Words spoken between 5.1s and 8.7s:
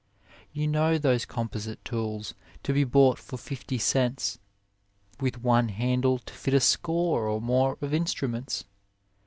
with one handle to fit a score or more of instruments.